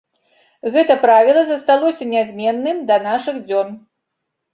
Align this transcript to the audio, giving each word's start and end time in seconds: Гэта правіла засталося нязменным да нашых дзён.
Гэта 0.75 0.93
правіла 1.03 1.43
засталося 1.49 2.07
нязменным 2.13 2.77
да 2.89 2.95
нашых 3.09 3.35
дзён. 3.45 3.69